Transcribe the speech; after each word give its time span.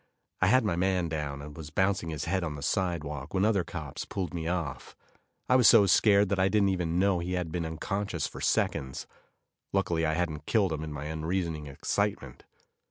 I 0.41 0.47
had 0.47 0.63
my 0.63 0.75
man 0.75 1.09
down, 1.09 1.43
and 1.43 1.55
was 1.55 1.69
bouncing 1.69 2.09
his 2.09 2.25
head 2.25 2.43
on 2.43 2.55
the 2.55 2.63
sidewalk, 2.63 3.35
when 3.35 3.45
other 3.45 3.63
cops 3.63 4.03
pulled 4.03 4.33
me 4.33 4.47
off. 4.47 4.95
I 5.47 5.55
was 5.55 5.67
so 5.67 5.85
scared 5.85 6.29
that 6.29 6.39
I 6.39 6.47
didn't 6.49 6.69
even 6.69 6.97
know 6.97 7.19
he 7.19 7.33
had 7.33 7.51
been 7.51 7.67
unconscious 7.67 8.25
for 8.25 8.41
seconds. 8.41 9.05
Luckily, 9.73 10.03
I 10.03 10.15
hadn't 10.15 10.47
killed 10.47 10.73
him 10.73 10.83
in 10.83 10.91
my 10.91 11.03
unreasoning 11.05 11.67
excitement. 11.67 12.45